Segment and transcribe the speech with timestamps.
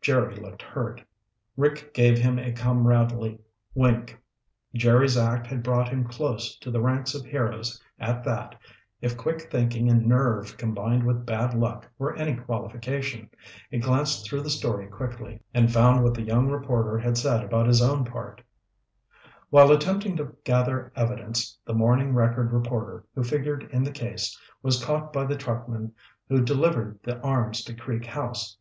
[0.00, 1.02] Jerry looked hurt.
[1.58, 3.38] Rick gave him a comradely
[3.74, 4.18] wink.
[4.74, 8.54] Jerry's act had brought him close to the ranks of heroes at that,
[9.02, 13.28] if quick thinking and nerve combined with bad luck were any qualification.
[13.70, 17.66] He glanced through the story quickly, and found what the young reporter had said about
[17.66, 18.40] his own part.
[19.50, 24.82] "'While attempting to gather evidence, the Morning Record reporter who figured in the case was
[24.82, 25.92] caught by the truckmen
[26.30, 28.56] who delivered the arms to Creek House.